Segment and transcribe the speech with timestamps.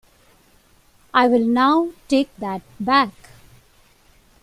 [1.13, 3.11] I will now take that back.